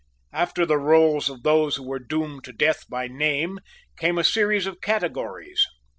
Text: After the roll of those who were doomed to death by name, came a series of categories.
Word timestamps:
After 0.33 0.65
the 0.65 0.79
roll 0.79 1.17
of 1.29 1.43
those 1.43 1.75
who 1.75 1.83
were 1.87 1.99
doomed 1.99 2.43
to 2.45 2.51
death 2.51 2.89
by 2.89 3.07
name, 3.07 3.59
came 3.99 4.17
a 4.17 4.23
series 4.23 4.65
of 4.65 4.81
categories. 4.81 5.63